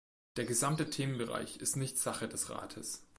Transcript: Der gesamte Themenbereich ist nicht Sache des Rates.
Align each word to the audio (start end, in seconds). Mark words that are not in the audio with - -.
Der 0.35 0.45
gesamte 0.45 0.89
Themenbereich 0.89 1.57
ist 1.57 1.75
nicht 1.75 1.99
Sache 1.99 2.27
des 2.27 2.49
Rates. 2.49 3.05